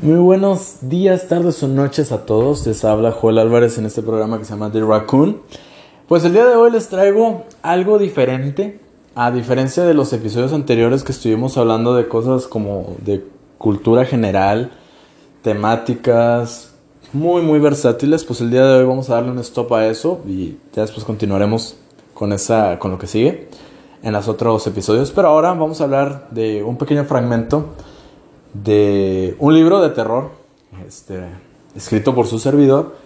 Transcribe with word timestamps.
Muy 0.00 0.20
buenos 0.20 0.76
días, 0.82 1.26
tardes 1.26 1.60
o 1.64 1.66
noches 1.66 2.12
a 2.12 2.24
todos. 2.24 2.64
Les 2.68 2.84
habla 2.84 3.10
Joel 3.10 3.38
Álvarez 3.38 3.78
en 3.78 3.86
este 3.86 4.00
programa 4.00 4.38
que 4.38 4.44
se 4.44 4.52
llama 4.52 4.70
The 4.70 4.80
Raccoon. 4.80 5.42
Pues 6.06 6.24
el 6.24 6.34
día 6.34 6.46
de 6.46 6.54
hoy 6.54 6.70
les 6.70 6.88
traigo 6.88 7.42
algo 7.62 7.98
diferente. 7.98 8.78
A 9.16 9.32
diferencia 9.32 9.82
de 9.82 9.94
los 9.94 10.12
episodios 10.12 10.52
anteriores 10.52 11.02
que 11.02 11.10
estuvimos 11.10 11.58
hablando 11.58 11.96
de 11.96 12.06
cosas 12.06 12.46
como 12.46 12.94
de 13.04 13.24
cultura 13.58 14.04
general, 14.04 14.70
temáticas 15.42 16.74
muy 17.12 17.42
muy 17.42 17.58
versátiles, 17.58 18.22
pues 18.22 18.40
el 18.40 18.52
día 18.52 18.64
de 18.64 18.78
hoy 18.78 18.84
vamos 18.84 19.10
a 19.10 19.14
darle 19.14 19.32
un 19.32 19.40
stop 19.40 19.72
a 19.72 19.88
eso 19.88 20.20
y 20.28 20.58
ya 20.72 20.82
después 20.82 21.04
continuaremos 21.04 21.74
con 22.14 22.32
esa 22.32 22.78
con 22.78 22.92
lo 22.92 22.98
que 22.98 23.08
sigue 23.08 23.48
en 24.04 24.12
los 24.12 24.28
otros 24.28 24.64
episodios, 24.68 25.10
pero 25.10 25.26
ahora 25.26 25.48
vamos 25.54 25.80
a 25.80 25.84
hablar 25.84 26.28
de 26.30 26.62
un 26.62 26.76
pequeño 26.76 27.02
fragmento 27.02 27.70
de 28.54 29.36
un 29.38 29.54
libro 29.54 29.80
de 29.80 29.90
terror 29.90 30.30
este, 30.86 31.24
escrito 31.74 32.14
por 32.14 32.26
su 32.26 32.38
servidor. 32.38 32.96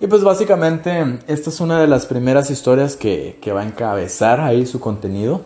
Y 0.00 0.06
pues 0.06 0.22
básicamente 0.22 1.20
esta 1.26 1.50
es 1.50 1.60
una 1.60 1.80
de 1.80 1.86
las 1.86 2.06
primeras 2.06 2.50
historias 2.50 2.96
que, 2.96 3.38
que 3.40 3.52
va 3.52 3.62
a 3.62 3.66
encabezar 3.66 4.40
ahí 4.40 4.66
su 4.66 4.80
contenido. 4.80 5.40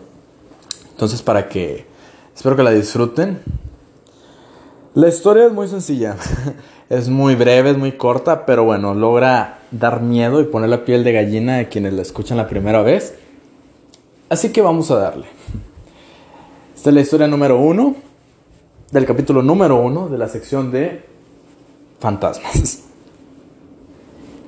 Entonces 0.91 1.21
para 1.21 1.47
que 1.47 1.85
espero 2.35 2.55
que 2.55 2.63
la 2.63 2.71
disfruten. 2.71 3.41
La 4.93 5.07
historia 5.07 5.45
es 5.45 5.53
muy 5.53 5.69
sencilla. 5.69 6.17
es 6.89 7.07
muy 7.07 7.35
breve, 7.35 7.69
es 7.71 7.77
muy 7.77 7.93
corta, 7.93 8.45
pero 8.45 8.65
bueno, 8.65 8.93
logra 8.93 9.59
dar 9.71 10.01
miedo 10.01 10.41
y 10.41 10.43
poner 10.43 10.69
la 10.69 10.83
piel 10.83 11.05
de 11.05 11.13
gallina 11.13 11.59
a 11.59 11.65
quienes 11.69 11.93
la 11.93 12.01
escuchan 12.01 12.37
la 12.37 12.49
primera 12.49 12.81
vez. 12.81 13.15
Así 14.27 14.51
que 14.51 14.61
vamos 14.61 14.91
a 14.91 14.97
darle. 14.97 15.27
Esta 16.75 16.89
es 16.89 16.93
la 16.93 17.01
historia 17.01 17.27
número 17.27 17.57
uno 17.57 17.95
del 18.91 19.05
capítulo 19.05 19.41
número 19.41 19.77
uno 19.77 20.09
de 20.09 20.17
la 20.17 20.27
sección 20.27 20.69
de 20.69 21.05
fantasmas. 21.99 22.83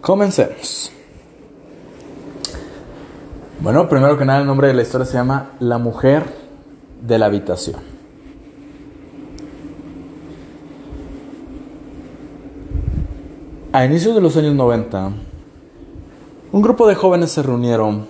Comencemos. 0.02 0.92
Bueno, 3.62 3.88
primero 3.88 4.18
que 4.18 4.26
nada 4.26 4.42
el 4.42 4.46
nombre 4.46 4.68
de 4.68 4.74
la 4.74 4.82
historia 4.82 5.06
se 5.06 5.14
llama 5.14 5.52
La 5.60 5.78
mujer 5.78 6.26
de 7.02 7.18
la 7.18 7.28
habitación. 7.28 7.80
A 13.72 13.86
inicios 13.86 14.14
de 14.14 14.22
los 14.22 14.36
años 14.36 14.54
90, 14.54 15.12
un 16.52 16.62
grupo 16.62 16.86
de 16.88 16.96
jóvenes 16.96 17.32
se 17.32 17.42
reunieron 17.42 18.08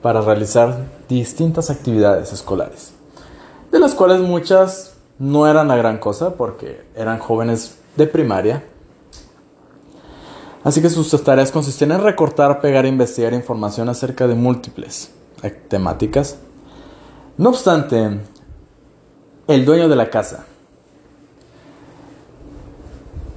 para 0.00 0.22
realizar 0.22 0.86
distintas 1.08 1.68
actividades 1.68 2.32
escolares, 2.32 2.92
de 3.70 3.78
las 3.78 3.94
cuales 3.94 4.20
muchas 4.20 4.91
no 5.22 5.46
eran 5.46 5.68
la 5.68 5.76
gran 5.76 5.98
cosa 5.98 6.34
porque 6.34 6.84
eran 6.96 7.20
jóvenes 7.20 7.78
de 7.96 8.08
primaria. 8.08 8.64
Así 10.64 10.82
que 10.82 10.90
sus 10.90 11.10
tareas 11.22 11.52
consistían 11.52 11.92
en 11.92 12.02
recortar, 12.02 12.60
pegar 12.60 12.86
e 12.86 12.88
investigar 12.88 13.32
información 13.32 13.88
acerca 13.88 14.26
de 14.26 14.34
múltiples 14.34 15.12
temáticas. 15.68 16.38
No 17.36 17.50
obstante, 17.50 18.18
el 19.46 19.64
dueño 19.64 19.88
de 19.88 19.94
la 19.94 20.10
casa, 20.10 20.44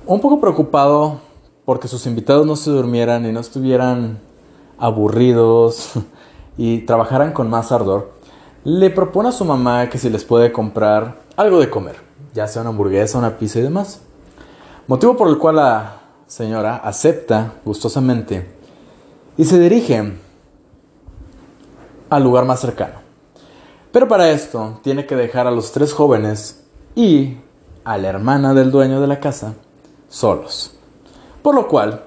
un 0.07 0.19
poco 0.21 0.41
preocupado 0.41 1.19
porque 1.65 1.87
sus 1.87 2.07
invitados 2.07 2.47
no 2.47 2.55
se 2.55 2.71
durmieran 2.71 3.27
y 3.27 3.31
no 3.31 3.41
estuvieran 3.41 4.17
aburridos 4.79 5.91
y 6.57 6.79
trabajaran 6.79 7.31
con 7.31 7.47
más 7.47 7.71
ardor, 7.71 8.11
le 8.63 8.89
propone 8.89 9.29
a 9.29 9.31
su 9.31 9.45
mamá 9.45 9.87
que 9.87 9.99
si 9.99 10.09
les 10.09 10.23
puede 10.23 10.51
comprar 10.51 11.24
algo 11.35 11.59
de 11.59 11.69
comer, 11.69 11.97
ya 12.33 12.47
sea 12.47 12.61
una 12.61 12.69
hamburguesa, 12.69 13.17
una 13.17 13.37
pizza 13.37 13.59
y 13.59 13.63
demás. 13.63 14.01
Motivo 14.87 15.17
por 15.17 15.27
el 15.27 15.37
cual 15.37 15.57
la 15.57 16.01
señora 16.27 16.77
acepta 16.77 17.53
gustosamente 17.63 18.47
y 19.37 19.45
se 19.45 19.59
dirige 19.59 20.13
al 22.09 22.23
lugar 22.23 22.45
más 22.45 22.59
cercano. 22.59 23.05
Pero 23.91 24.07
para 24.07 24.29
esto 24.29 24.79
tiene 24.83 25.05
que 25.05 25.15
dejar 25.15 25.47
a 25.47 25.51
los 25.51 25.71
tres 25.71 25.93
jóvenes 25.93 26.63
y 26.95 27.37
a 27.83 27.97
la 27.97 28.09
hermana 28.09 28.53
del 28.53 28.71
dueño 28.71 29.01
de 29.01 29.07
la 29.07 29.19
casa 29.19 29.55
solos. 30.09 30.75
Por 31.41 31.55
lo 31.55 31.67
cual 31.67 32.03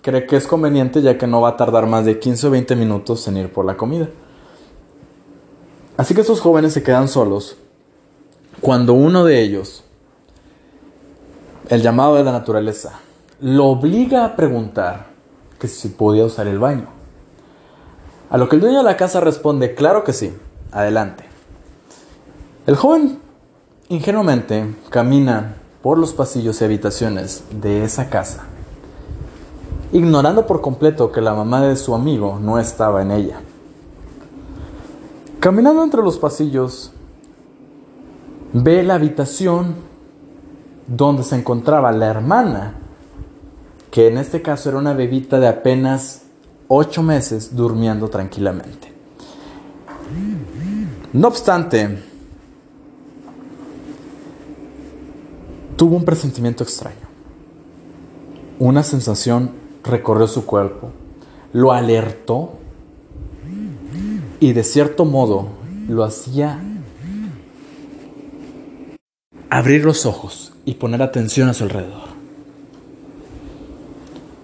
cree 0.00 0.26
que 0.26 0.36
es 0.36 0.46
conveniente 0.46 1.00
ya 1.00 1.16
que 1.16 1.26
no 1.26 1.40
va 1.40 1.50
a 1.50 1.56
tardar 1.56 1.86
más 1.86 2.04
de 2.04 2.18
15 2.18 2.48
o 2.48 2.50
20 2.50 2.76
minutos 2.76 3.26
en 3.28 3.36
ir 3.36 3.52
por 3.52 3.64
la 3.64 3.76
comida. 3.76 4.08
Así 5.96 6.14
que 6.14 6.22
estos 6.22 6.40
jóvenes 6.40 6.72
se 6.72 6.82
quedan 6.82 7.08
solos 7.08 7.56
cuando 8.62 8.94
uno 8.94 9.24
de 9.24 9.42
ellos, 9.42 9.82
el 11.68 11.82
llamado 11.82 12.14
de 12.14 12.22
la 12.22 12.30
naturaleza, 12.30 13.00
lo 13.40 13.66
obliga 13.66 14.24
a 14.24 14.36
preguntar 14.36 15.06
que 15.58 15.66
si 15.66 15.88
podía 15.88 16.24
usar 16.24 16.46
el 16.46 16.60
baño. 16.60 16.86
A 18.30 18.38
lo 18.38 18.48
que 18.48 18.54
el 18.54 18.62
dueño 18.62 18.78
de 18.78 18.84
la 18.84 18.96
casa 18.96 19.20
responde, 19.20 19.74
claro 19.74 20.04
que 20.04 20.12
sí, 20.12 20.32
adelante. 20.70 21.24
El 22.68 22.76
joven 22.76 23.18
ingenuamente 23.88 24.72
camina 24.90 25.56
por 25.82 25.98
los 25.98 26.12
pasillos 26.12 26.60
y 26.60 26.64
habitaciones 26.64 27.42
de 27.50 27.82
esa 27.82 28.10
casa, 28.10 28.44
ignorando 29.92 30.46
por 30.46 30.60
completo 30.60 31.10
que 31.10 31.20
la 31.20 31.34
mamá 31.34 31.62
de 31.62 31.74
su 31.74 31.96
amigo 31.96 32.38
no 32.40 32.60
estaba 32.60 33.02
en 33.02 33.10
ella. 33.10 33.40
Caminando 35.40 35.82
entre 35.82 36.02
los 36.02 36.16
pasillos, 36.18 36.91
ve 38.52 38.82
la 38.82 38.94
habitación 38.94 39.74
donde 40.86 41.22
se 41.22 41.36
encontraba 41.36 41.92
la 41.92 42.06
hermana, 42.06 42.74
que 43.90 44.08
en 44.08 44.18
este 44.18 44.42
caso 44.42 44.68
era 44.68 44.78
una 44.78 44.94
bebita 44.94 45.38
de 45.38 45.48
apenas 45.48 46.22
ocho 46.68 47.02
meses 47.02 47.54
durmiendo 47.54 48.08
tranquilamente. 48.08 48.92
No 51.12 51.28
obstante, 51.28 52.02
tuvo 55.76 55.96
un 55.96 56.04
presentimiento 56.04 56.64
extraño. 56.64 56.96
Una 58.58 58.82
sensación 58.82 59.52
recorrió 59.82 60.26
su 60.26 60.46
cuerpo, 60.46 60.90
lo 61.52 61.72
alertó 61.72 62.52
y 64.40 64.52
de 64.52 64.64
cierto 64.64 65.04
modo 65.04 65.48
lo 65.88 66.04
hacía 66.04 66.58
abrir 69.52 69.84
los 69.84 70.06
ojos 70.06 70.54
y 70.64 70.74
poner 70.74 71.02
atención 71.02 71.50
a 71.50 71.52
su 71.52 71.64
alrededor. 71.64 72.08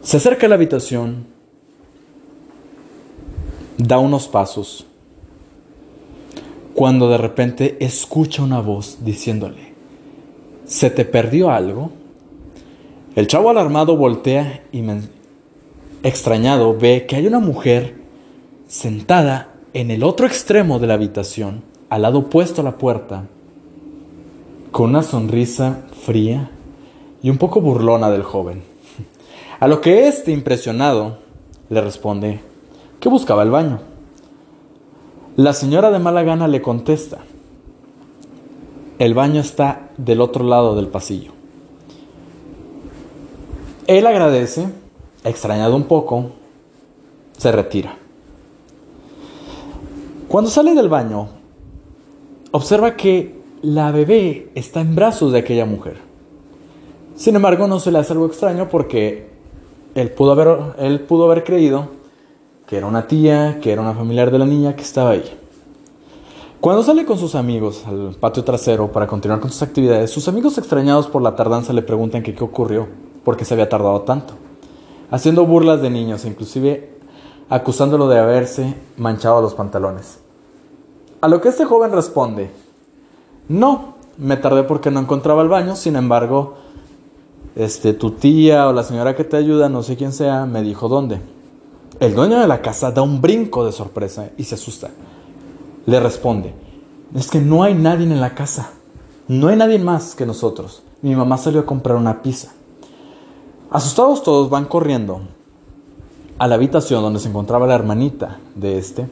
Se 0.03 0.19
acerca 0.19 0.45
a 0.45 0.51
la 0.51 0.57
habitación, 0.57 1.25
da 3.79 3.99
unos 3.99 4.29
pasos, 4.29 4.85
cuando 6.75 7.09
de 7.09 7.17
repente 7.17 7.79
escucha 7.81 8.43
una 8.43 8.61
voz 8.61 8.99
diciéndole, 9.01 9.73
¿se 10.67 10.91
te 10.91 11.07
perdió 11.07 11.51
algo? 11.51 11.91
El 13.17 13.29
chavo 13.29 13.49
alarmado 13.49 13.97
voltea 13.97 14.65
y 14.73 14.85
extrañado 16.03 16.77
ve 16.77 17.07
que 17.07 17.17
hay 17.17 17.27
una 17.27 17.39
mujer 17.39 17.95
sentada 18.69 19.55
en 19.73 19.91
el 19.91 20.03
otro 20.03 20.27
extremo 20.27 20.79
de 20.79 20.87
la 20.87 20.95
habitación, 20.95 21.63
al 21.89 22.03
lado 22.03 22.19
opuesto 22.19 22.61
a 22.61 22.65
la 22.65 22.77
puerta, 22.77 23.25
con 24.79 24.91
una 24.91 25.03
sonrisa 25.03 25.87
fría 26.05 26.53
y 27.21 27.31
un 27.31 27.39
poco 27.39 27.61
burlona 27.61 28.11
del 28.11 28.23
joven. 28.23 28.63
A 29.59 29.67
lo 29.67 29.81
que 29.81 30.07
éste, 30.07 30.31
impresionado, 30.31 31.19
le 31.69 31.81
responde 31.81 32.41
que 33.01 33.09
buscaba 33.09 33.43
el 33.43 33.51
baño. 33.51 33.81
La 35.35 35.53
señora 35.53 35.91
de 35.91 35.99
mala 35.99 36.23
gana 36.23 36.47
le 36.47 36.63
contesta, 36.63 37.19
el 39.01 39.15
baño 39.15 39.41
está 39.41 39.91
del 39.97 40.21
otro 40.21 40.45
lado 40.45 40.77
del 40.77 40.87
pasillo. 40.87 41.33
Él 43.89 44.07
agradece, 44.07 44.69
extrañado 45.25 45.75
un 45.75 45.89
poco, 45.89 46.27
se 47.37 47.51
retira. 47.51 47.97
Cuando 50.29 50.49
sale 50.51 50.73
del 50.77 50.89
baño, 50.89 51.31
observa 52.53 52.95
que 52.95 53.38
la 53.63 53.91
bebé 53.91 54.51
está 54.55 54.81
en 54.81 54.95
brazos 54.95 55.33
de 55.33 55.39
aquella 55.39 55.65
mujer. 55.65 55.99
Sin 57.17 57.35
embargo, 57.35 57.67
no 57.67 57.81
se 57.81 57.91
le 57.91 57.99
hace 57.99 58.13
algo 58.13 58.27
extraño 58.27 58.69
porque 58.69 59.29
él 59.95 60.11
pudo 60.11 60.33
haber, 60.33 60.59
él 60.79 61.01
pudo 61.01 61.25
haber 61.25 61.45
creído 61.45 61.89
que 62.67 62.77
era 62.77 62.87
una 62.87 63.07
tía, 63.07 63.59
que 63.61 63.73
era 63.73 63.83
una 63.83 63.95
familiar 63.95 64.31
de 64.31 64.39
la 64.39 64.45
niña 64.45 64.77
que 64.77 64.83
estaba 64.83 65.11
ahí. 65.11 65.25
Cuando 66.61 66.83
sale 66.83 67.07
con 67.07 67.19
sus 67.19 67.35
amigos 67.35 67.85
al 67.87 68.17
patio 68.19 68.45
trasero 68.45 68.93
para 68.93 69.07
continuar 69.07 69.41
con 69.41 69.51
sus 69.51 69.63
actividades, 69.63 70.11
sus 70.11 70.29
amigos 70.29 70.59
extrañados 70.59 71.07
por 71.07 71.23
la 71.23 71.35
tardanza 71.35 71.73
le 71.73 71.83
preguntan 71.83 72.23
qué 72.23 72.37
ocurrió, 72.41 72.89
por 73.25 73.37
qué 73.37 73.45
se 73.45 73.55
había 73.55 73.69
tardado 73.69 74.03
tanto, 74.03 74.35
haciendo 75.11 75.47
burlas 75.47 75.81
de 75.81 75.91
niños 75.91 76.25
e 76.25 76.29
inclusive 76.29 76.91
acusándolo 77.49 78.09
de 78.09 78.19
haberse 78.19 78.75
manchado 78.97 79.41
los 79.41 79.55
pantalones. 79.55 80.19
A 81.21 81.29
lo 81.29 81.41
que 81.41 81.49
este 81.49 81.65
joven 81.65 81.93
responde, 81.93 82.51
no, 83.49 83.95
me 84.19 84.37
tardé 84.37 84.65
porque 84.65 84.91
no 84.91 85.01
encontraba 85.01 85.43
el 85.43 85.49
baño, 85.49 85.77
sin 85.77 85.97
embargo, 85.97 86.57
este, 87.57 87.95
tu 87.95 88.13
tía 88.13 88.69
o 88.69 88.73
la 88.73 88.85
señora 88.85 89.17
que 89.17 89.25
te 89.25 89.37
ayuda, 89.37 89.69
no 89.69 89.83
sé 89.83 89.97
quién 89.97 90.13
sea, 90.13 90.47
me 90.47 90.63
dijo 90.63 90.89
dónde. 90.89 91.21
El 92.01 92.15
dueño 92.15 92.39
de 92.39 92.47
la 92.47 92.63
casa 92.63 92.93
da 92.93 93.03
un 93.03 93.21
brinco 93.21 93.65
de 93.65 93.73
sorpresa 93.73 94.31
y 94.37 94.45
se 94.45 94.55
asusta. 94.55 94.91
Le 95.87 95.99
responde, 95.99 96.55
es 97.15 97.29
que 97.31 97.41
no 97.41 97.63
hay 97.63 97.75
nadie 97.75 98.05
en 98.05 98.21
la 98.21 98.35
casa, 98.35 98.71
no 99.27 99.49
hay 99.49 99.57
nadie 99.57 99.79
más 99.79 100.15
que 100.15 100.27
nosotros. 100.27 100.83
Mi 101.03 101.15
mamá 101.17 101.39
salió 101.39 101.61
a 101.61 101.67
comprar 101.67 101.97
una 101.97 102.23
pizza. 102.23 102.53
Asustados 103.71 104.23
todos 104.23 104.51
van 104.51 104.67
corriendo 104.67 105.21
a 106.39 106.47
la 106.47 106.55
habitación 106.55 107.03
donde 107.03 107.21
se 107.21 107.29
encontraba 107.29 107.67
la 107.67 107.75
hermanita 107.75 108.39
de 108.55 108.79
este 108.79 109.09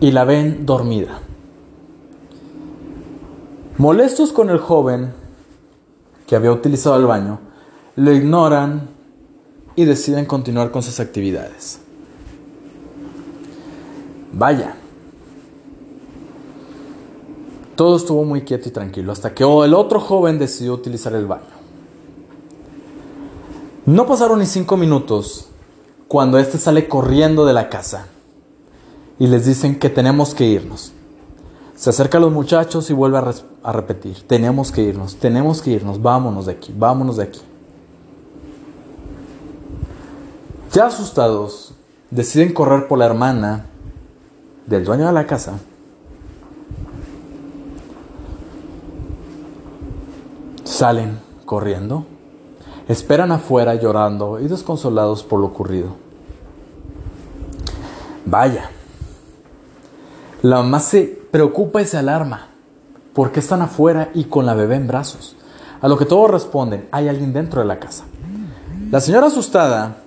y 0.00 0.10
la 0.10 0.24
ven 0.24 0.64
dormida. 0.66 1.20
Molestos 3.78 4.32
con 4.32 4.48
el 4.48 4.58
joven 4.58 5.12
que 6.26 6.34
había 6.34 6.50
utilizado 6.50 6.96
el 6.96 7.06
baño, 7.06 7.38
lo 7.96 8.12
ignoran 8.12 8.88
y 9.76 9.84
deciden 9.84 10.24
continuar 10.24 10.70
con 10.70 10.82
sus 10.82 10.98
actividades. 10.98 11.78
Vaya. 14.32 14.74
Todo 17.74 17.96
estuvo 17.96 18.24
muy 18.24 18.42
quieto 18.42 18.70
y 18.70 18.72
tranquilo 18.72 19.12
hasta 19.12 19.34
que 19.34 19.44
el 19.44 19.74
otro 19.74 20.00
joven 20.00 20.38
decidió 20.38 20.72
utilizar 20.72 21.14
el 21.14 21.26
baño. 21.26 21.44
No 23.84 24.06
pasaron 24.06 24.38
ni 24.38 24.46
cinco 24.46 24.78
minutos 24.78 25.48
cuando 26.08 26.38
éste 26.38 26.56
sale 26.56 26.88
corriendo 26.88 27.44
de 27.44 27.52
la 27.52 27.68
casa 27.68 28.06
y 29.18 29.26
les 29.26 29.44
dicen 29.44 29.78
que 29.78 29.90
tenemos 29.90 30.34
que 30.34 30.46
irnos. 30.46 30.92
Se 31.76 31.90
acerca 31.90 32.16
a 32.16 32.20
los 32.22 32.32
muchachos 32.32 32.88
y 32.88 32.94
vuelve 32.94 33.18
a, 33.62 33.72
repetir, 33.72 34.26
tenemos 34.26 34.72
que 34.72 34.80
irnos, 34.80 35.16
tenemos 35.16 35.60
que 35.60 35.72
irnos, 35.72 36.00
vámonos 36.00 36.46
de 36.46 36.52
aquí, 36.52 36.74
vámonos 36.74 37.18
de 37.18 37.24
aquí. 37.24 37.40
Ya 40.72 40.86
asustados, 40.86 41.74
deciden 42.10 42.54
correr 42.54 42.88
por 42.88 42.98
la 42.98 43.04
hermana 43.04 43.66
del 44.66 44.86
dueño 44.86 45.06
de 45.06 45.12
la 45.12 45.26
casa. 45.26 45.58
Salen 50.64 51.20
corriendo, 51.44 52.06
esperan 52.88 53.32
afuera 53.32 53.74
llorando 53.74 54.40
y 54.40 54.48
desconsolados 54.48 55.22
por 55.22 55.40
lo 55.40 55.46
ocurrido. 55.46 55.90
Vaya, 58.24 58.70
la 60.42 60.56
mamá 60.56 60.80
se 60.80 61.25
preocupa 61.36 61.82
y 61.82 61.84
se 61.84 61.98
alarma. 61.98 62.46
¿Por 63.12 63.30
qué 63.30 63.40
están 63.40 63.60
afuera 63.60 64.08
y 64.14 64.24
con 64.24 64.46
la 64.46 64.54
bebé 64.54 64.76
en 64.76 64.86
brazos? 64.86 65.36
A 65.82 65.86
lo 65.86 65.98
que 65.98 66.06
todos 66.06 66.30
responden, 66.30 66.88
hay 66.90 67.08
alguien 67.08 67.34
dentro 67.34 67.60
de 67.60 67.66
la 67.66 67.78
casa. 67.78 68.04
La 68.90 69.02
señora 69.02 69.26
asustada 69.26 69.98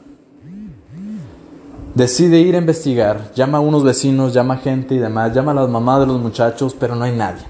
decide 1.94 2.40
ir 2.40 2.56
a 2.56 2.58
investigar, 2.58 3.31
llama 3.36 3.60
a 3.60 3.62
unos 3.62 3.84
vecinos, 3.84 4.34
llama 4.34 4.56
a 4.56 4.58
gente 4.58 4.96
y 4.96 4.98
demás, 4.98 5.31
llama 5.31 5.52
a 5.52 5.54
las 5.54 5.70
mamás 5.70 6.00
de 6.00 6.08
los 6.08 6.20
muchachos, 6.20 6.76
pero 6.80 6.96
no 6.96 7.04
hay 7.04 7.16
nadie. 7.16 7.46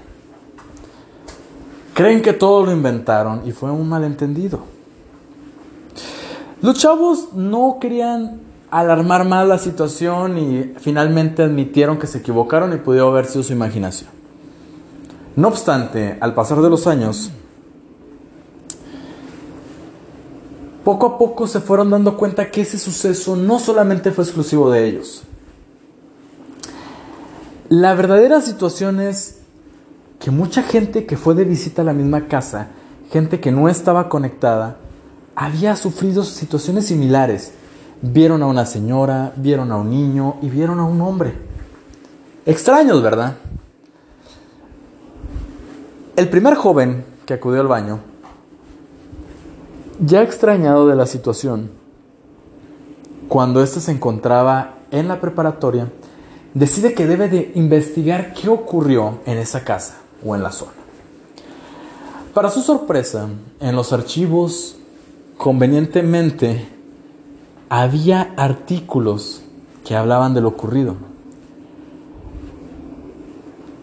Creen 1.94 2.20
que 2.20 2.34
todo 2.34 2.66
lo 2.66 2.72
inventaron 2.72 3.48
y 3.48 3.52
fue 3.52 3.70
un 3.70 3.88
malentendido. 3.88 4.60
Los 6.60 6.76
chavos 6.76 7.32
no 7.32 7.78
querían 7.80 8.42
alarmar 8.70 9.26
más 9.26 9.46
la 9.46 9.58
situación 9.58 10.38
y 10.38 10.74
finalmente 10.78 11.42
admitieron 11.42 11.98
que 11.98 12.06
se 12.06 12.18
equivocaron 12.18 12.72
y 12.72 12.76
pudo 12.76 13.08
haber 13.08 13.26
sido 13.26 13.42
su 13.42 13.52
imaginación. 13.52 14.10
No 15.36 15.48
obstante, 15.48 16.18
al 16.20 16.34
pasar 16.34 16.60
de 16.60 16.70
los 16.70 16.86
años, 16.86 17.30
poco 20.84 21.06
a 21.06 21.18
poco 21.18 21.46
se 21.46 21.60
fueron 21.60 21.90
dando 21.90 22.16
cuenta 22.16 22.50
que 22.50 22.62
ese 22.62 22.78
suceso 22.78 23.36
no 23.36 23.58
solamente 23.58 24.12
fue 24.12 24.24
exclusivo 24.24 24.70
de 24.70 24.86
ellos. 24.86 25.22
La 27.68 27.94
verdadera 27.94 28.40
situación 28.40 29.00
es 29.00 29.38
que 30.18 30.30
mucha 30.30 30.62
gente 30.62 31.06
que 31.06 31.16
fue 31.16 31.34
de 31.34 31.44
visita 31.44 31.82
a 31.82 31.84
la 31.84 31.92
misma 31.92 32.26
casa, 32.26 32.68
gente 33.10 33.40
que 33.40 33.52
no 33.52 33.68
estaba 33.68 34.08
conectada, 34.08 34.76
había 35.34 35.76
sufrido 35.76 36.24
situaciones 36.24 36.86
similares 36.86 37.52
Vieron 38.02 38.42
a 38.42 38.46
una 38.46 38.64
señora, 38.64 39.32
vieron 39.36 39.70
a 39.72 39.76
un 39.76 39.90
niño 39.90 40.36
y 40.40 40.48
vieron 40.48 40.80
a 40.80 40.84
un 40.84 41.00
hombre. 41.00 41.34
Extraños, 42.46 43.02
¿verdad? 43.02 43.36
El 46.16 46.28
primer 46.28 46.54
joven 46.54 47.04
que 47.26 47.34
acudió 47.34 47.60
al 47.60 47.68
baño, 47.68 48.00
ya 50.00 50.22
extrañado 50.22 50.88
de 50.88 50.96
la 50.96 51.06
situación, 51.06 51.70
cuando 53.28 53.62
éste 53.62 53.80
se 53.80 53.92
encontraba 53.92 54.74
en 54.90 55.06
la 55.06 55.20
preparatoria, 55.20 55.88
decide 56.54 56.94
que 56.94 57.06
debe 57.06 57.28
de 57.28 57.52
investigar 57.54 58.34
qué 58.34 58.48
ocurrió 58.48 59.20
en 59.26 59.38
esa 59.38 59.62
casa 59.62 59.98
o 60.24 60.34
en 60.34 60.42
la 60.42 60.52
zona. 60.52 60.72
Para 62.34 62.50
su 62.50 62.62
sorpresa, 62.62 63.28
en 63.60 63.76
los 63.76 63.92
archivos 63.92 64.76
convenientemente 65.36 66.79
había 67.70 68.34
artículos 68.36 69.42
que 69.84 69.94
hablaban 69.94 70.34
de 70.34 70.40
lo 70.40 70.48
ocurrido. 70.48 70.96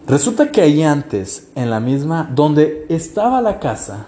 Resulta 0.06 0.52
que 0.52 0.60
ahí 0.60 0.82
antes, 0.82 1.48
en 1.54 1.70
la 1.70 1.80
misma, 1.80 2.30
donde 2.32 2.86
estaba 2.90 3.40
la 3.40 3.58
casa, 3.58 4.06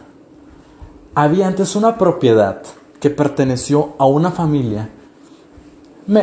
había 1.14 1.48
antes 1.48 1.74
una 1.76 1.96
propiedad 1.96 2.62
que 3.00 3.08
perteneció 3.08 3.94
a 3.98 4.04
una 4.04 4.30
familia, 4.30 4.90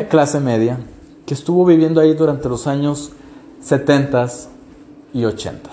clase 0.07 0.39
media, 0.39 0.77
que 1.25 1.33
estuvo 1.33 1.65
viviendo 1.65 2.00
ahí 2.00 2.13
durante 2.13 2.48
los 2.48 2.68
años 2.68 3.12
70 3.62 4.27
y 5.13 5.25
80. 5.25 5.69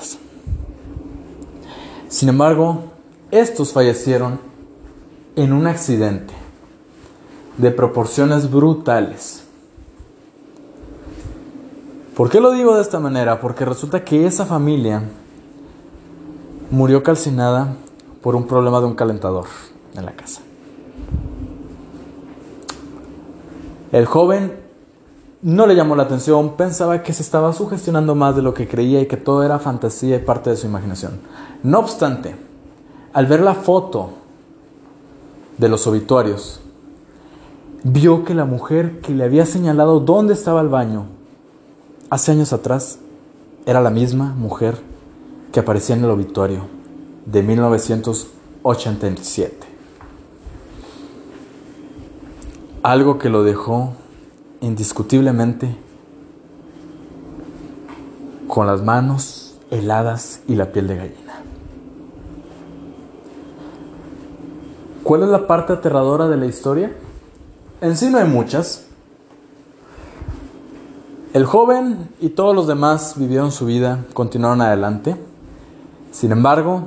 Sin 2.08 2.30
embargo, 2.30 2.84
estos 3.30 3.72
fallecieron 3.72 4.40
en 5.36 5.52
un 5.52 5.66
accidente 5.66 6.43
de 7.58 7.70
proporciones 7.70 8.50
brutales. 8.50 9.44
¿Por 12.16 12.30
qué 12.30 12.40
lo 12.40 12.52
digo 12.52 12.76
de 12.76 12.82
esta 12.82 13.00
manera? 13.00 13.40
Porque 13.40 13.64
resulta 13.64 14.04
que 14.04 14.26
esa 14.26 14.46
familia 14.46 15.02
murió 16.70 17.02
calcinada 17.02 17.74
por 18.22 18.36
un 18.36 18.46
problema 18.46 18.80
de 18.80 18.86
un 18.86 18.94
calentador 18.94 19.46
en 19.94 20.04
la 20.04 20.12
casa. 20.12 20.40
El 23.92 24.06
joven 24.06 24.64
no 25.42 25.66
le 25.66 25.76
llamó 25.76 25.94
la 25.94 26.04
atención, 26.04 26.56
pensaba 26.56 27.02
que 27.02 27.12
se 27.12 27.22
estaba 27.22 27.52
sugestionando 27.52 28.14
más 28.14 28.34
de 28.34 28.42
lo 28.42 28.54
que 28.54 28.66
creía 28.66 29.00
y 29.00 29.06
que 29.06 29.16
todo 29.16 29.42
era 29.42 29.58
fantasía 29.58 30.16
y 30.16 30.20
parte 30.20 30.50
de 30.50 30.56
su 30.56 30.66
imaginación. 30.66 31.20
No 31.62 31.80
obstante, 31.80 32.34
al 33.12 33.26
ver 33.26 33.40
la 33.40 33.54
foto 33.54 34.10
de 35.58 35.68
los 35.68 35.86
obituarios, 35.86 36.60
vio 37.84 38.24
que 38.24 38.34
la 38.34 38.46
mujer 38.46 39.00
que 39.00 39.14
le 39.14 39.22
había 39.24 39.46
señalado 39.46 40.00
dónde 40.00 40.32
estaba 40.32 40.62
el 40.62 40.68
baño 40.68 41.04
hace 42.08 42.32
años 42.32 42.54
atrás 42.54 42.98
era 43.66 43.80
la 43.80 43.90
misma 43.90 44.34
mujer 44.34 44.78
que 45.52 45.60
aparecía 45.60 45.94
en 45.94 46.02
el 46.04 46.10
obituario 46.10 46.62
de 47.26 47.42
1987. 47.42 49.54
Algo 52.82 53.18
que 53.18 53.28
lo 53.28 53.44
dejó 53.44 53.92
indiscutiblemente 54.60 55.76
con 58.48 58.66
las 58.66 58.82
manos 58.82 59.58
heladas 59.70 60.40
y 60.48 60.56
la 60.56 60.72
piel 60.72 60.88
de 60.88 60.96
gallina. 60.96 61.42
¿Cuál 65.02 65.24
es 65.24 65.28
la 65.28 65.46
parte 65.46 65.74
aterradora 65.74 66.28
de 66.28 66.38
la 66.38 66.46
historia? 66.46 66.94
En 67.84 67.98
sí 67.98 68.08
no 68.08 68.16
hay 68.16 68.24
muchas. 68.24 68.86
El 71.34 71.44
joven 71.44 72.08
y 72.18 72.30
todos 72.30 72.56
los 72.56 72.66
demás 72.66 73.12
vivieron 73.18 73.52
su 73.52 73.66
vida, 73.66 74.06
continuaron 74.14 74.62
adelante. 74.62 75.16
Sin 76.10 76.32
embargo, 76.32 76.84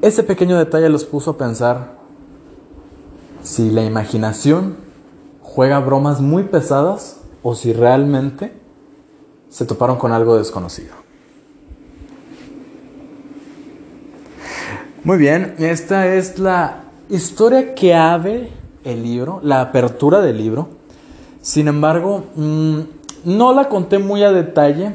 ese 0.00 0.22
pequeño 0.22 0.56
detalle 0.56 0.88
los 0.88 1.04
puso 1.04 1.32
a 1.32 1.36
pensar 1.36 1.98
si 3.42 3.70
la 3.70 3.84
imaginación 3.84 4.76
juega 5.42 5.78
bromas 5.80 6.22
muy 6.22 6.44
pesadas 6.44 7.20
o 7.42 7.54
si 7.54 7.74
realmente 7.74 8.54
se 9.50 9.66
toparon 9.66 9.98
con 9.98 10.12
algo 10.12 10.38
desconocido. 10.38 10.94
Muy 15.04 15.18
bien, 15.18 15.54
esta 15.58 16.14
es 16.14 16.38
la 16.38 16.84
historia 17.10 17.74
que 17.74 17.94
abre 17.94 18.57
el 18.84 19.02
libro, 19.02 19.40
la 19.42 19.60
apertura 19.60 20.20
del 20.20 20.38
libro. 20.38 20.68
Sin 21.40 21.68
embargo, 21.68 22.24
mm, 22.34 22.78
no 23.24 23.52
la 23.52 23.68
conté 23.68 23.98
muy 23.98 24.22
a 24.22 24.32
detalle 24.32 24.92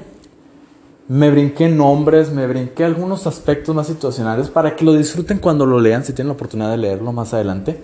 Me 1.10 1.30
brinqué 1.30 1.68
nombres, 1.68 2.32
me 2.32 2.48
brinqué 2.48 2.86
algunos 2.86 3.28
aspectos 3.28 3.75
más 3.75 3.88
situacionales 3.88 4.50
para 4.50 4.74
que 4.74 4.86
lo 4.86 4.94
disfruten 4.94 5.38
cuando 5.38 5.66
lo 5.66 5.78
lean, 5.78 6.06
si 6.06 6.13
tienen 6.13 6.30
la 6.30 6.34
oportunidad 6.34 6.72
de 6.72 6.78
leerlo 6.78 7.12
más 7.12 7.34
adelante. 7.34 7.84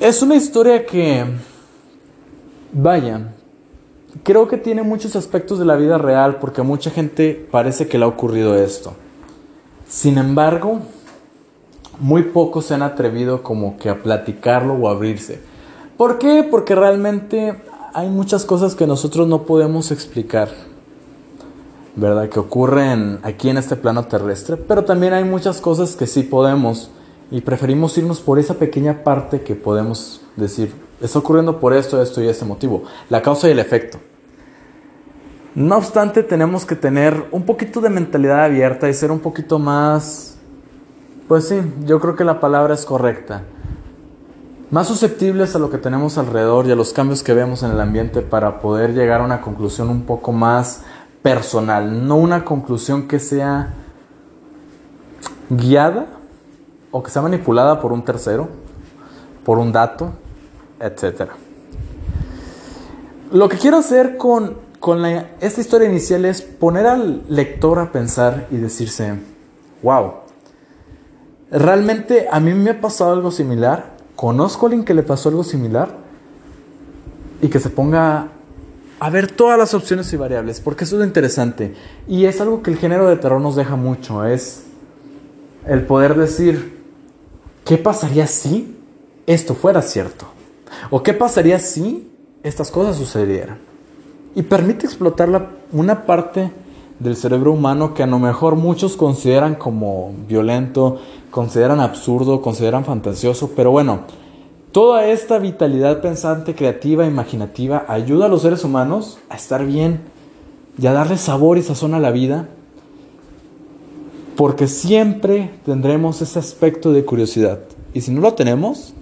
Es 0.00 0.22
una 0.22 0.34
historia 0.34 0.84
que, 0.84 1.24
vaya, 2.72 3.32
creo 4.24 4.48
que 4.48 4.56
tiene 4.56 4.82
muchos 4.82 5.14
aspectos 5.14 5.60
de 5.60 5.64
la 5.64 5.76
vida 5.76 5.98
real 5.98 6.38
porque 6.40 6.62
a 6.62 6.64
mucha 6.64 6.90
gente 6.90 7.46
parece 7.50 7.86
que 7.86 7.96
le 7.96 8.04
ha 8.04 8.08
ocurrido 8.08 8.56
esto. 8.56 8.94
Sin 9.88 10.18
embargo, 10.18 10.80
muy 11.98 12.24
pocos 12.24 12.66
se 12.66 12.74
han 12.74 12.82
atrevido 12.82 13.42
como 13.42 13.76
que 13.76 13.88
a 13.88 14.02
platicarlo 14.02 14.74
o 14.74 14.88
abrirse. 14.88 15.40
¿Por 15.96 16.18
qué? 16.18 16.46
Porque 16.48 16.74
realmente 16.74 17.56
hay 17.94 18.08
muchas 18.08 18.44
cosas 18.44 18.74
que 18.74 18.86
nosotros 18.86 19.26
no 19.26 19.44
podemos 19.44 19.90
explicar, 19.90 20.50
¿verdad? 21.94 22.28
Que 22.28 22.38
ocurren 22.38 23.20
aquí 23.22 23.48
en 23.48 23.56
este 23.56 23.76
plano 23.76 24.04
terrestre, 24.04 24.56
pero 24.56 24.84
también 24.84 25.14
hay 25.14 25.24
muchas 25.24 25.60
cosas 25.60 25.96
que 25.96 26.06
sí 26.06 26.22
podemos 26.22 26.90
y 27.30 27.40
preferimos 27.40 27.96
irnos 27.96 28.20
por 28.20 28.38
esa 28.38 28.54
pequeña 28.54 29.02
parte 29.02 29.40
que 29.40 29.54
podemos 29.54 30.20
decir, 30.36 30.74
está 31.00 31.18
ocurriendo 31.18 31.58
por 31.58 31.72
esto, 31.72 32.00
esto 32.02 32.22
y 32.22 32.28
este 32.28 32.44
motivo, 32.44 32.84
la 33.08 33.22
causa 33.22 33.48
y 33.48 33.52
el 33.52 33.58
efecto. 33.58 33.98
No 35.54 35.78
obstante, 35.78 36.22
tenemos 36.22 36.66
que 36.66 36.76
tener 36.76 37.28
un 37.30 37.44
poquito 37.44 37.80
de 37.80 37.88
mentalidad 37.88 38.44
abierta 38.44 38.90
y 38.90 38.94
ser 38.94 39.10
un 39.10 39.20
poquito 39.20 39.58
más, 39.58 40.35
pues 41.28 41.48
sí, 41.48 41.60
yo 41.84 42.00
creo 42.00 42.16
que 42.16 42.24
la 42.24 42.40
palabra 42.40 42.74
es 42.74 42.84
correcta 42.84 43.42
más 44.70 44.88
susceptibles 44.88 45.54
a 45.54 45.58
lo 45.58 45.70
que 45.70 45.78
tenemos 45.78 46.18
alrededor 46.18 46.66
y 46.66 46.72
a 46.72 46.76
los 46.76 46.92
cambios 46.92 47.22
que 47.22 47.32
vemos 47.32 47.62
en 47.62 47.70
el 47.70 47.80
ambiente 47.80 48.20
para 48.22 48.58
poder 48.58 48.94
llegar 48.94 49.20
a 49.20 49.24
una 49.24 49.40
conclusión 49.40 49.88
un 49.88 50.02
poco 50.02 50.32
más 50.32 50.82
personal, 51.22 52.06
no 52.06 52.16
una 52.16 52.44
conclusión 52.44 53.06
que 53.06 53.18
sea 53.20 53.74
guiada 55.50 56.06
o 56.90 57.02
que 57.02 57.10
sea 57.10 57.22
manipulada 57.22 57.80
por 57.80 57.92
un 57.92 58.04
tercero, 58.04 58.48
por 59.44 59.58
un 59.58 59.70
dato, 59.70 60.10
etc. 60.80 61.30
Lo 63.30 63.48
que 63.48 63.58
quiero 63.58 63.76
hacer 63.76 64.16
con, 64.16 64.56
con 64.80 65.04
esta 65.06 65.60
historia 65.60 65.88
inicial 65.88 66.24
es 66.24 66.42
poner 66.42 66.86
al 66.86 67.22
lector 67.28 67.78
a 67.78 67.92
pensar 67.92 68.48
y 68.50 68.56
decirse, 68.56 69.14
wow, 69.82 70.12
realmente 71.50 72.26
a 72.30 72.40
mí 72.40 72.54
me 72.54 72.70
ha 72.70 72.80
pasado 72.80 73.12
algo 73.12 73.30
similar 73.30 73.96
conozco 74.16 74.66
a 74.66 74.68
alguien 74.68 74.84
que 74.84 74.94
le 74.94 75.02
pasó 75.02 75.28
algo 75.28 75.44
similar 75.44 75.90
y 77.40 77.48
que 77.48 77.60
se 77.60 77.70
ponga 77.70 78.28
a 78.98 79.10
ver 79.10 79.30
todas 79.30 79.58
las 79.58 79.74
opciones 79.74 80.10
y 80.14 80.16
variables, 80.16 80.60
porque 80.60 80.84
eso 80.84 80.96
es 80.96 81.00
lo 81.00 81.04
interesante. 81.04 81.74
Y 82.08 82.24
es 82.24 82.40
algo 82.40 82.62
que 82.62 82.70
el 82.70 82.78
género 82.78 83.06
de 83.08 83.16
terror 83.16 83.40
nos 83.40 83.54
deja 83.54 83.76
mucho, 83.76 84.24
es 84.24 84.64
el 85.66 85.82
poder 85.82 86.16
decir, 86.16 86.82
¿qué 87.64 87.76
pasaría 87.76 88.26
si 88.26 88.74
esto 89.26 89.54
fuera 89.54 89.82
cierto? 89.82 90.26
¿O 90.90 91.02
qué 91.02 91.12
pasaría 91.12 91.58
si 91.58 92.10
estas 92.42 92.70
cosas 92.70 92.96
sucedieran? 92.96 93.58
Y 94.34 94.42
permite 94.42 94.86
explotar 94.86 95.50
una 95.72 96.06
parte 96.06 96.50
del 96.98 97.16
cerebro 97.16 97.52
humano 97.52 97.94
que 97.94 98.02
a 98.02 98.06
lo 98.06 98.18
mejor 98.18 98.56
muchos 98.56 98.96
consideran 98.96 99.54
como 99.54 100.12
violento, 100.28 100.98
consideran 101.30 101.80
absurdo, 101.80 102.40
consideran 102.40 102.84
fantasioso, 102.84 103.50
pero 103.54 103.70
bueno, 103.70 104.00
toda 104.72 105.06
esta 105.06 105.38
vitalidad 105.38 106.00
pensante, 106.00 106.54
creativa, 106.54 107.06
imaginativa 107.06 107.84
ayuda 107.88 108.26
a 108.26 108.28
los 108.28 108.42
seres 108.42 108.64
humanos 108.64 109.18
a 109.28 109.36
estar 109.36 109.64
bien 109.64 110.00
y 110.78 110.86
a 110.86 110.92
darle 110.92 111.18
sabor 111.18 111.58
y 111.58 111.62
sazón 111.62 111.94
a 111.94 112.00
la 112.00 112.10
vida, 112.10 112.48
porque 114.36 114.68
siempre 114.68 115.50
tendremos 115.64 116.20
ese 116.20 116.38
aspecto 116.38 116.92
de 116.92 117.04
curiosidad. 117.04 117.60
Y 117.94 118.02
si 118.02 118.10
no 118.10 118.20
lo 118.20 118.34
tenemos, 118.34 118.92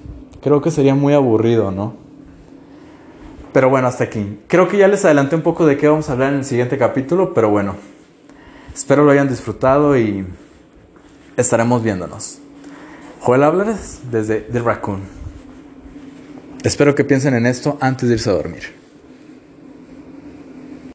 creo 0.40 0.60
que 0.60 0.70
sería 0.70 0.94
muy 0.94 1.14
aburrido, 1.14 1.72
¿no? 1.72 2.03
Pero 3.54 3.70
bueno, 3.70 3.86
hasta 3.86 4.02
aquí. 4.02 4.40
Creo 4.48 4.66
que 4.66 4.76
ya 4.76 4.88
les 4.88 5.04
adelanté 5.04 5.36
un 5.36 5.42
poco 5.42 5.64
de 5.64 5.76
qué 5.76 5.86
vamos 5.86 6.10
a 6.10 6.14
hablar 6.14 6.32
en 6.32 6.40
el 6.40 6.44
siguiente 6.44 6.76
capítulo, 6.76 7.32
pero 7.32 7.50
bueno, 7.50 7.76
espero 8.74 9.04
lo 9.04 9.12
hayan 9.12 9.28
disfrutado 9.28 9.96
y 9.96 10.26
estaremos 11.36 11.80
viéndonos. 11.80 12.40
Joel 13.20 13.44
Álvarez 13.44 14.00
desde 14.10 14.40
The 14.40 14.58
Raccoon. 14.58 15.02
Espero 16.64 16.96
que 16.96 17.04
piensen 17.04 17.34
en 17.34 17.46
esto 17.46 17.78
antes 17.80 18.08
de 18.08 18.16
irse 18.16 18.28
a 18.28 18.32
dormir. 18.32 18.83